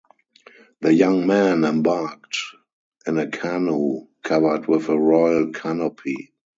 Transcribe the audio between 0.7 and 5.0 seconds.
The young man embarked in a canoe covered with a